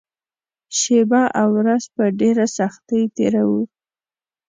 [0.79, 3.61] شپه او ورځ په ډېره سختۍ تېروو